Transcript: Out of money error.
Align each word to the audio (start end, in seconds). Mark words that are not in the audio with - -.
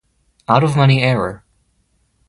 Out 0.47 0.63
of 0.63 0.75
money 0.75 1.03
error. 1.03 1.45